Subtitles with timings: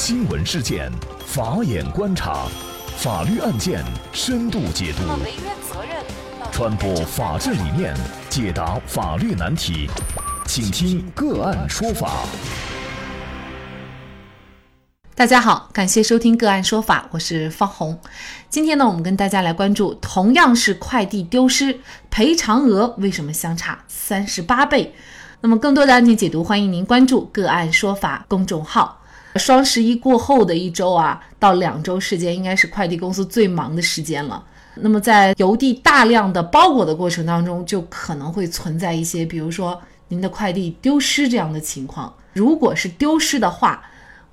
[0.00, 0.88] 新闻事件，
[1.26, 2.46] 法眼观察，
[2.98, 5.02] 法律案件深度解读，
[6.52, 7.92] 传播法治理念，
[8.30, 9.90] 解答法律难题，
[10.46, 12.22] 请听个案说法。
[15.16, 18.00] 大家好，感谢收听个案说法，我是方红。
[18.48, 24.94] 今天呢，我们跟大家来关注，同样是快递丢失，赔偿额为什么相差三十八倍？
[25.40, 28.97] 那么更多的案件解读，欢迎您关注个案说法公众号。
[29.38, 34.44] 双十一过后的一周啊，到两周时间，应该是快递公司最忙的时间了。
[34.74, 42.12] 那么在邮递大量的包裹的过程当中，就可能会存在一些，比如说您的快递丢失这样的情况。
[42.32, 43.82] 如果是丢失的话，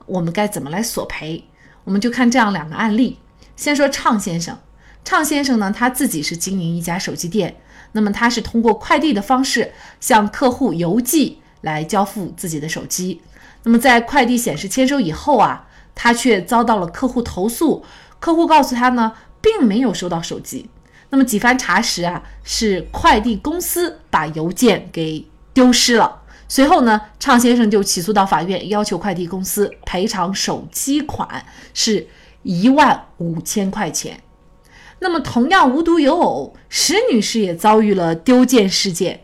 [0.05, 1.44] 我们该怎么来索赔？
[1.84, 3.18] 我们就看这样两个案例。
[3.55, 4.58] 先说畅先生，
[5.04, 7.55] 畅先生呢，他自己是经营一家手机店，
[7.94, 13.22] 那么他是通过快递的方式向客户邮寄来交付自己的手机。
[13.66, 17.84] 那么在快递显示签收以后啊，他却遭到了客户投诉。
[18.20, 20.70] 客户告诉他呢，并没有收到手机。
[21.10, 26.21] 那么几番查实啊，是快递公司把邮件给丢失了。
[26.48, 31.43] 随后呢，畅先生就起诉到法院，要求快递公司赔偿手机款
[31.74, 32.08] 是
[32.43, 34.21] 一万五千块钱。
[34.99, 39.21] 那么同样无独有偶，石女士也遭遇了丢件事件。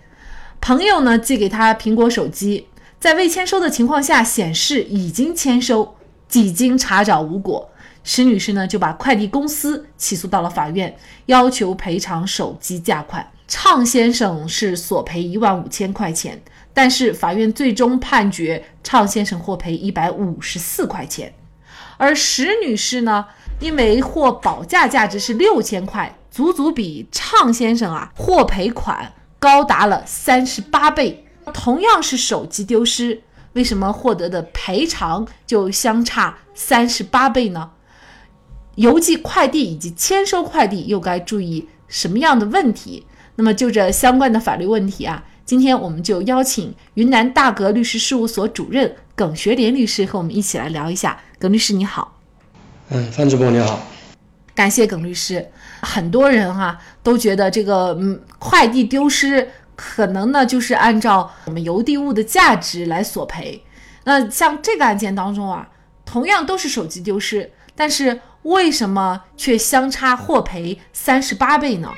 [0.60, 2.68] 朋友呢寄给她苹果手机。
[3.02, 5.96] 在未签收的情况下，显示已经签收，
[6.28, 7.68] 几经查找无果，
[8.04, 13.28] 石女士呢就把快递公司起诉到了法院，要求赔偿手机价款。
[13.48, 16.40] 畅先生是索赔一万五千块钱，
[16.76, 21.34] 但是法院最终判决畅先生获赔一百五十四块钱，
[21.98, 23.26] 而石女士呢，
[23.60, 31.26] 因为获保价价值是六千块，足足比畅先生啊获赔款高达了三十八倍。
[31.52, 33.22] 同样是手机丢失，
[33.54, 37.72] 为什么获得的赔偿就相差三十八倍呢？
[38.76, 43.06] 邮寄快递以及签收快递又该注意什么样的问题？
[43.36, 51.20] 那么就这相关的法律问题啊，今天我们就邀请云南大格律师事务所主任耿学莲律师和我们一起来聊一下。
[51.38, 52.18] 耿律师你好，
[52.90, 53.80] 嗯，范主播你好，
[54.54, 55.46] 感谢耿律师。
[55.82, 59.50] 很多人哈都觉得这个嗯快递丢失。
[59.76, 63.64] 可能呢，就是按照我们邮递物的价值来索赔。
[64.04, 65.70] 那像这个案件当中啊，
[66.06, 71.92] 同样都是手机丢失，但是为什么却相差获赔三十八倍呢？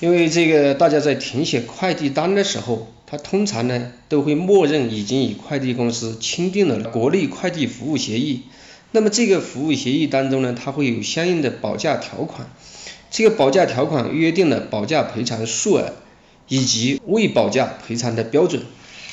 [0.00, 8.44] 因为这个大家在填写快递单的时候，他通常呢都会默认已经与快递公司签订了国内快递服务协议。
[8.92, 12.48] 那么这个服务协议当中呢，它会有相应的保价条款。
[13.10, 15.92] 这个保价条款约定了保价赔偿数额。
[16.48, 18.62] 以及未保价赔偿的标准。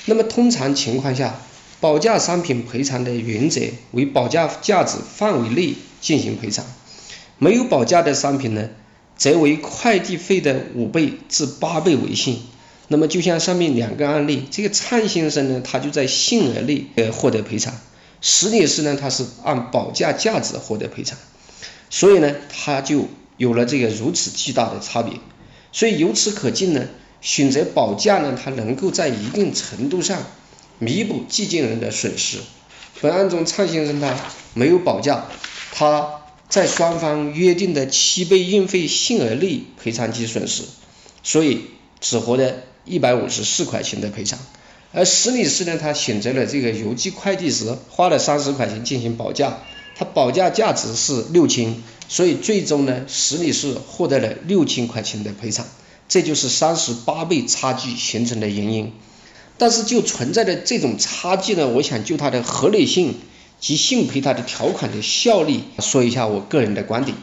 [0.05, 1.39] 那么通常情况下，
[1.79, 3.61] 保价商品赔偿的原则
[3.91, 6.66] 为保价价值范围内进行赔偿。
[7.38, 8.69] 没有保价的商品呢，
[9.17, 12.35] 则为快递费的五倍至八倍为限。
[12.89, 17.73] 那么就像上面两个案例，这个蔡先生呢，他就在限额内呃获得赔偿；
[18.21, 21.17] 石女士呢，她是按保价价值获得赔偿。
[21.89, 23.07] 所以呢，他就
[23.38, 25.13] 有了这个如此巨大的差别。
[25.71, 26.88] 所以由此可见呢。
[27.23, 30.22] 选择保价呢，它能够在一定程度上
[30.78, 32.39] 弥补寄件人的损失。
[33.01, 34.16] 本案中，蔡先生他
[34.53, 35.25] 没有保价，
[35.72, 40.63] 他在双方约定的七倍运费限额内赔偿其损失，
[41.23, 41.62] 所以
[42.00, 44.38] 只获得一百五十四块钱的赔偿。
[44.91, 49.63] 而石女士呢，她选择了这个邮寄快递时花了三十块钱进行保价，
[49.95, 55.66] 她保价价值是六千，所以最终呢，石女士获得了六千块钱的赔偿。
[56.08, 58.91] 这就是三十八倍差距形成的原因，
[59.58, 63.16] 但是就存在的这种差距呢，我想就它的合理性
[63.59, 67.18] 及信赔它的条款的效力说一下我个人的观点。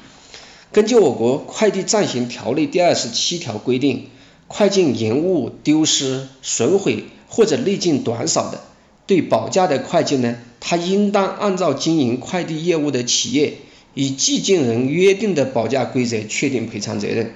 [0.73, 4.07] 根据我国快递暂行条例第二十七条规定，
[4.49, 8.63] 快件延误、丢失、损毁或者内件短少的，
[9.07, 13.59] 对保价的快件呢，它应当按照经营快递业务的企业
[13.95, 17.35] 与寄件人约定的保价规则确定赔偿责任。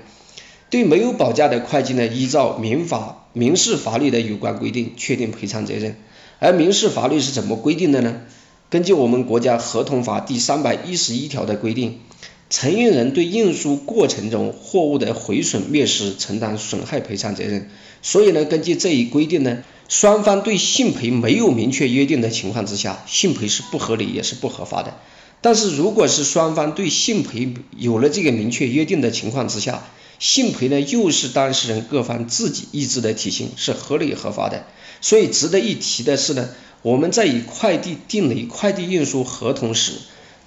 [0.75, 5.95] 对没有保价的快件呢，依照民法、民事法律的有关规定确定赔偿责任。
[6.41, 8.23] 而民事法律是怎么规定的呢？
[8.71, 12.01] 根据我们国家合同法第三百一十一条的规定，
[12.51, 17.71] 承运人对运输过程中货物的毁损灭失承担损害赔偿责任。
[18.03, 24.97] 所以呢，根据这一规定呢，双方对信赔没有明确约定的情况之下，信赔是不合理也是不合法的。
[25.41, 29.85] 但是如果是双方对信赔有了这个明确约定的情况之下，
[30.27, 34.65] 信赔呢，又是当事人各方自己意志的体现，是合理合法的。
[35.03, 36.49] 所以值得一提的是呢，
[36.81, 39.93] 我们在与快递订立快递运输合同时，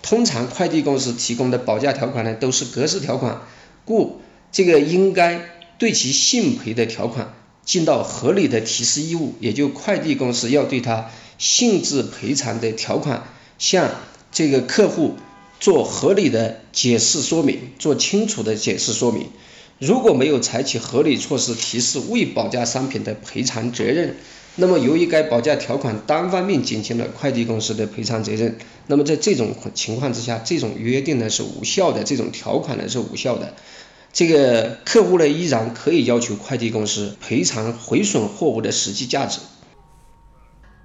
[0.01, 3.43] 通常快递公司提供的保价条款呢都是格式条款，
[3.85, 4.19] 故
[4.51, 5.47] 这个应该
[5.77, 13.27] 对其信赔的条款尽到合理的提示义务，也就快递公司要对他性质赔偿的条款
[13.59, 13.91] 向
[14.31, 15.13] 这个客户
[15.59, 19.29] 做合理的解释说明，做清楚的解释说明。
[19.79, 24.15] 如果没有采取合理措施提示未保价商品的赔偿责任，
[24.55, 28.57] 那么由于该保价条款单方面减轻了快递公司的赔偿责任，
[28.87, 33.53] 那么在这种情况之下，这种约定呢是无效的，这种条款呢是无效的。
[34.11, 39.39] 这个客户呢依然可以要求快递公司赔偿毁损货物的实际价值。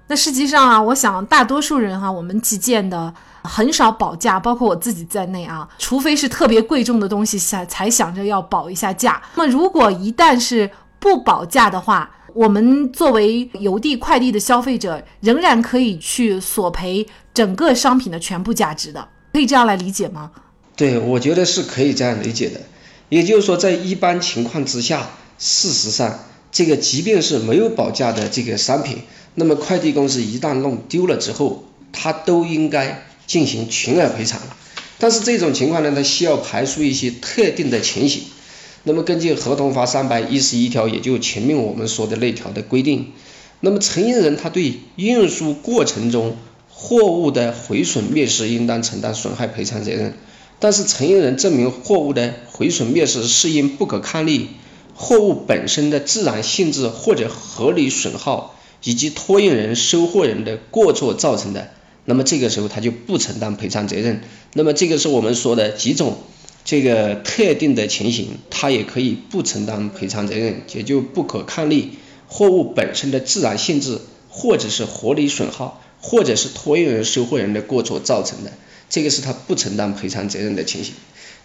[0.07, 3.13] 那实际上啊，我想大多数人哈，我们寄件的
[3.43, 9.21] 很少保价，包括我自己在内啊，除非是特别贵重的东西才才想着要保一下价。
[9.35, 10.69] 那么如果一旦是
[10.99, 20.31] 不保价的话，我们作为邮递快递的消费者，仍然可以去索赔整个商品的全部价值的，可以这样来理解吗？
[20.75, 22.59] 对，我觉得是可以这样理解的。
[23.09, 25.07] 也就是说，在一般情况之下，
[25.37, 26.19] 事实上，
[26.51, 29.03] 这个即便是没有保价的这个商品，
[29.35, 34.39] 那么快递公司一旦弄丢了之后，他都应该进行全额赔偿。
[34.99, 38.23] 但是这种情况呢，它需要排除一些特定的情形。
[38.83, 43.11] 那么根据合同法三百一十一条，也就前面我们说的那条的规定，
[43.59, 46.37] 那么承运人他对运输过程中
[46.69, 50.13] 货物的毁损灭失应当承担损害赔偿责任。
[50.59, 54.49] 但是承运人证明货物的毁损灭失是因不可抗力、
[54.93, 61.71] 货物本身的自然性质或者合理损耗，以及托运人、收货人的过错造成的，
[62.05, 64.21] 那么这个时候他就不承担赔偿责任。
[64.53, 66.17] 那么这个是我们说的几种。
[66.65, 71.97] 这个特定的情形，他也可以不承担赔偿责任，也就不可抗力、
[72.29, 73.99] 货物本身的自然性质，
[74.29, 78.53] 或者是合理损耗，或者是托运人、收货人的过错造成的，
[78.89, 80.93] 这个是他不承担赔偿责任的情形。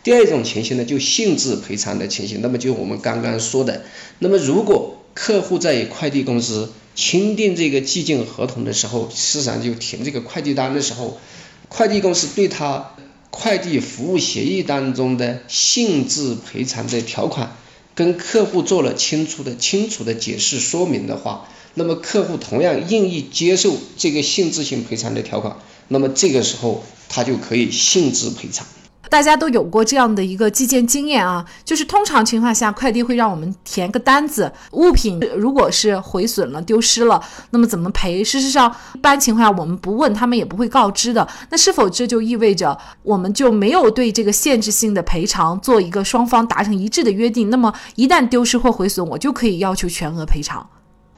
[0.05, 3.83] 第二种情形呢，就性质赔偿的情形，那么就我们刚刚说的，
[4.21, 11.19] 那么如果客户在与快递公司签订这个寄件合同的时候，实际上就填这个快递单的时候，
[11.69, 12.95] 快递公司对他。
[13.31, 17.57] 快递服务协议当中的性质赔偿的条款，
[17.95, 28.67] 跟客户做了清楚的、清楚的解释说明的话，那么客户同样愿意接受这个性质性赔偿的条款，那么这个时候他就可以性质赔偿。
[29.11, 38.23] 大家都有过这样的一个寄件经验啊，就是通常情况下，快递会让我们填个单子，物品如果是毁损了、丢失了，那么怎么赔？
[38.23, 41.27] 事实上，一般情况下我们不问，他们也不会告知的。
[41.51, 47.51] 那是否这就意味着我们就没有对这个限制性的赔偿做一个双方达成一致的约定？
[47.51, 50.69] 那么一旦丢失或毁损，我就可以要求全额赔偿？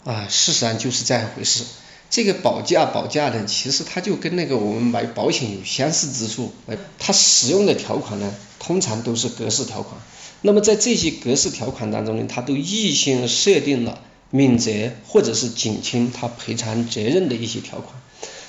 [0.04, 1.64] 啊，事实上就是这样回事。
[2.10, 6.50] 这个保价保价呢，其实它就跟那个我们买保险有相似之处。
[6.98, 10.00] 它使用的条款呢，通常都是格式条款。
[10.42, 14.72] 那么在这些格式条款当中呢，它都预先设定了免责
[15.06, 17.94] 或者是减轻它赔偿责任的一些条款。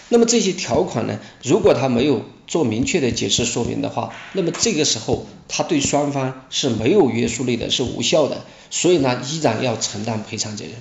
[0.10, 8.44] 那么这些条款呢，如果它没有做明确的解释说明的话，那么这个时候它对双方是没有约束力的，是无效的。
[8.72, 10.74] 所以呢，依然要承担赔偿责任。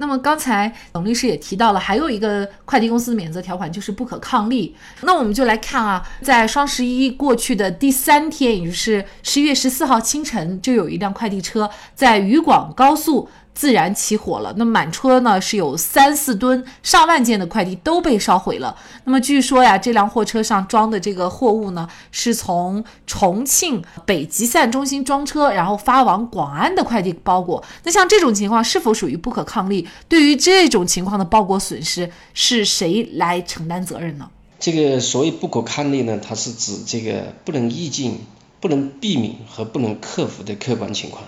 [0.00, 4.74] 那么刚才董律师也提到了，还有一个快递公司的免责条款就是不可抗力。
[5.02, 13.28] 那我们就来看啊，在双十一过去的第三天，也就是十一月十四号清晨，就有一辆快递车在渝广高速。
[13.60, 18.74] 自燃起火了，那满车呢是有三四吨、上万件的快递都被烧毁了。
[19.04, 27.62] 那么据说呀，这辆货车上装的这个货物呢，是从重庆北集散中心装车，然后发往广安的快递包裹。
[27.84, 29.86] 那像这种情况是否属于不可抗力？
[30.08, 34.30] 对于这种情况的包裹损失，是谁来承担责任呢？
[34.58, 38.14] 这个所谓不可抗力呢，它是指这个不能预见、
[38.58, 41.24] 不能避免和不能克服的客观情况。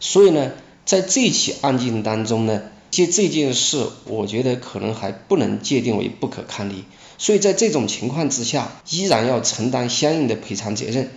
[0.00, 0.50] 所以呢。
[0.88, 6.84] 在这起案件当中呢，就这件事，我觉得可能还不能界定为不可抗力，
[7.18, 11.10] 所以在这种情况之下，依然要承担相应的赔偿责任。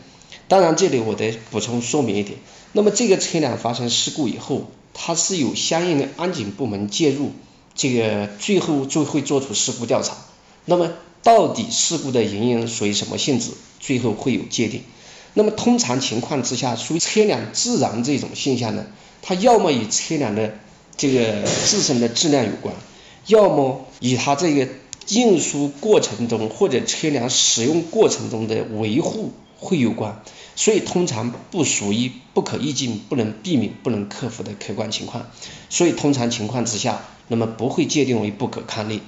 [0.50, 2.38] 当然，这里我得补充说明一点，
[2.74, 7.32] 那么这个车辆发生事故以后，它是有相应的安检部门介入，
[7.74, 10.18] 这个最后就会做出事故调查。
[10.66, 10.92] 那么
[11.24, 14.84] 到底事故的原因属于什么性质，最后会有界定。
[15.34, 18.86] 那么通常情况之下，属于车辆自燃这种现象呢？
[19.22, 20.56] 它要么与车辆的
[20.98, 22.76] 这个自身的质量有关，
[23.28, 24.68] 要么与它这个
[25.10, 30.22] 运输过程中或者车辆使用过程中的维护会有关，
[30.56, 35.28] 所以通常不属于不可预见、不能避免、不能克服的客观情况，
[35.70, 39.02] 所以通常情况之下，那么不会界定为不可抗力。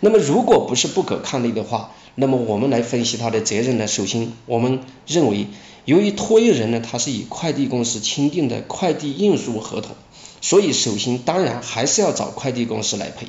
[0.00, 3.86] 那么如果不是不可抗力的话，那么我们来分析他的责任呢？
[3.86, 5.46] 首先，我们认为，
[5.84, 9.96] 由于托运人呢，他是以快递公司签订的快递运输合同，
[10.40, 13.26] 所以首先当然还是要找快递公司来赔。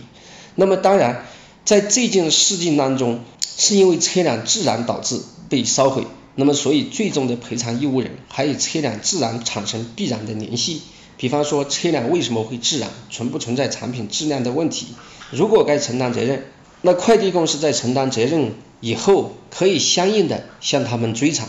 [0.56, 1.26] 那么当然，
[1.66, 3.22] 在这件事情当中，
[3.58, 6.04] 是因为车辆自燃导致被烧毁，
[6.36, 10.82] 那么所以最终的赔偿义务人还与车辆自燃产生必然的联系。
[11.18, 14.88] 比方说，车辆为什么会自燃，存不存在产品质量的问题？
[15.32, 16.46] 如果该承担责任，
[16.81, 21.48] 那快递公司在承担责任以后，可以相应的向他们追偿；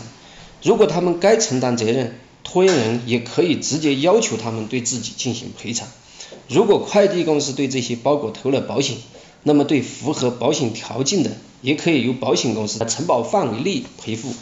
[0.61, 5.87] 如果他们该承担责任，托运人也可以直接要求他们对自己进行赔偿。
[6.49, 8.97] 如果快递公司对这些包裹投了保险，
[9.43, 14.33] 那么对符合保险条件的，也可以由保险公司在承保范围内赔付。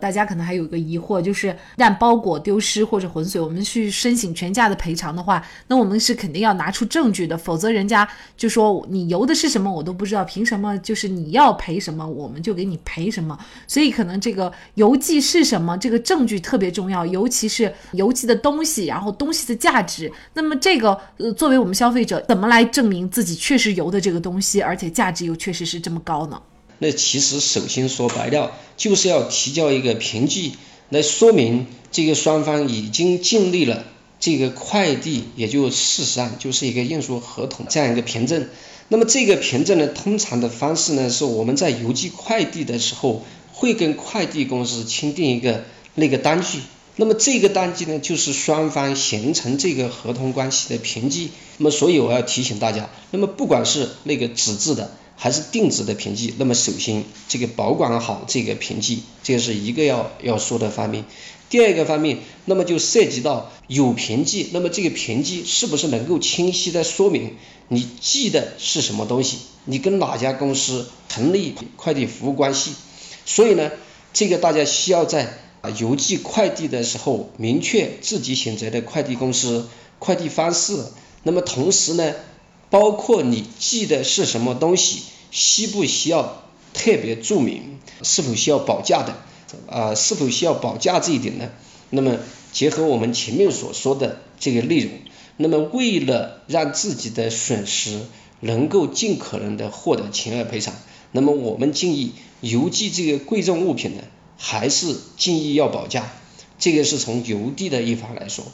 [0.00, 13.38] 大家可能还有个疑惑，就是一旦包裹丢失或者浑水，我们去申请全价的赔偿的话，那我们是肯定要拿出证据的，否则人家就说你邮的是什么我都不知道，凭什么就是你要赔什么我们就给你赔什么？
[13.68, 20.10] 所以可能这个邮寄是什么，这个证据特别重要，尤其是邮寄的东西，然后东西的价值。
[20.34, 26.40] 那么这个呃，作为我们消费者，怎么来证明自己确实邮的这个东西，而且价值又确实是这么高呢？
[26.82, 30.50] 那其实首先说白了，就是要提交一个凭据
[30.88, 33.84] 来说明这个双方已经建立了
[34.18, 38.48] 这个快递，也就事实上就是一个运输合同这样一个凭证。
[38.88, 43.22] 那么这个凭证呢，通常的方式呢，是我们在邮寄快递的时候
[43.52, 46.58] 会跟快递公司签订一个那个单据。
[46.96, 51.30] 那么这个单据呢，就是双方形成这个合同关系的凭据。
[51.58, 54.92] 那么所以我要提醒大家，那么不管是那个纸质的。
[55.14, 61.04] 还是定制的凭据，那么首先这个保管好这个凭据，这是一个要要说的方面。
[61.48, 67.36] 第二个方面，那么就涉及到有凭据，那么这个凭据是不是能够清晰的说明
[67.68, 72.72] 你寄的是什么东西，你跟哪家公司成立快递服务关系？
[73.24, 73.70] 所以呢，
[74.12, 79.66] 这个大家需要在啊邮寄快递的时候明确自己选择的快递公司、
[79.98, 80.84] 快递方式，
[81.22, 82.14] 那么同时呢。
[82.70, 86.42] 包括你寄的是什么东西，需不需要
[86.72, 89.14] 特别注明，是否需要保价的，
[89.66, 91.50] 啊，是否需要保价这一点呢？
[91.90, 92.16] 那么
[92.50, 94.90] 结合我们前面所说的这个内容，
[95.36, 98.00] 那么为了让自己的损失
[98.40, 100.72] 能够尽可能的获得全额赔偿，
[101.10, 104.02] 那么我们建议邮寄这个贵重物品呢，
[104.36, 106.10] 还是建议要保价，
[106.58, 108.44] 这个是从邮递的一方来说。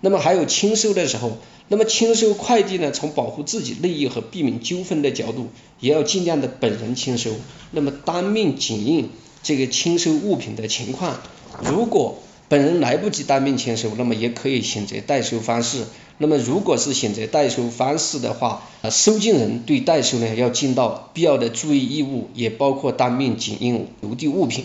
[0.00, 5.48] 那么还有签收的时候，那么签收快递呢，从保护自己利益和避免纠纷的角度，
[5.80, 7.32] 也要尽量的本人签收。
[7.72, 9.08] 那么当面检验
[9.42, 11.20] 这个签收物品的情况，
[11.62, 12.18] 如果
[12.48, 15.84] 本人来不及当面签收，那么也可以选择代收方式。
[16.16, 24.64] 那么如果是选择代收方式的话，呃，收件人对代收呢要尽到必要的注意义务，也包括当面检验邮递物品。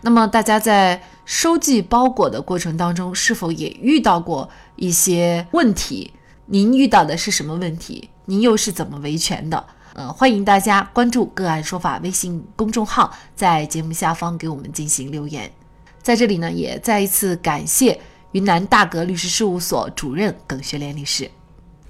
[0.00, 6.12] 那么大家在收寄包裹的过程当中，是否也遇到过一些问题？
[6.46, 8.08] 您遇到的是什么问题？
[8.26, 9.66] 您又是怎么维权的？
[9.94, 15.50] 呃，欢迎大家关注“个案说法”微信公众号，在节目下方给我们进行留言。
[16.00, 18.00] 在这里呢，也再一次感谢
[18.32, 21.28] 云南大格律师事务所主任耿学莲律师。